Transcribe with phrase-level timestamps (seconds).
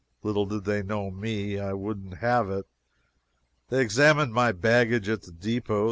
[0.23, 1.59] Little did they know me.
[1.59, 2.65] I wouldn't have it.
[3.69, 5.79] They examined my baggage at the depot.